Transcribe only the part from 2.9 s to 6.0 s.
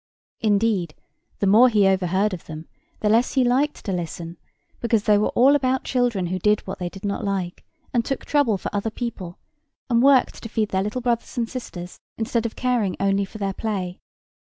the less he liked to listen, because they were all about